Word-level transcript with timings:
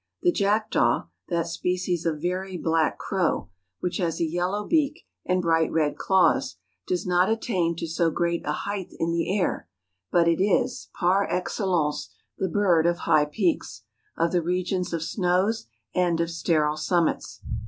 The 0.23 0.31
jackdaw, 0.31 1.03
that 1.29 1.45
species 1.45 2.07
of 2.07 2.19
very 2.19 2.57
black 2.57 2.97
crow, 2.97 3.49
which 3.81 3.97
has 3.97 4.19
a 4.19 4.23
yellow 4.25 4.65
beak 4.65 5.01
and 5.27 5.43
bright 5.43 5.71
red 5.71 5.95
claws, 5.95 6.55
does 6.87 7.05
not 7.05 7.29
attain 7.29 7.75
to 7.75 7.85
so 7.85 8.09
great 8.09 8.41
a 8.43 8.51
height 8.65 8.87
in 8.97 9.11
the 9.11 9.31
air; 9.37 9.67
but 10.11 10.27
it 10.27 10.43
is, 10.43 10.89
par 10.99 11.27
excellence, 11.29 12.09
the 12.35 12.49
bird 12.49 12.87
of 12.87 13.01
high 13.05 13.25
peaks,— 13.25 13.83
of 14.17 14.31
the 14.31 14.41
regions 14.41 14.91
of 14.91 15.03
snows 15.03 15.67
and 15.93 16.19
of 16.19 16.31
sterile 16.31 16.77
summits. 16.77 17.39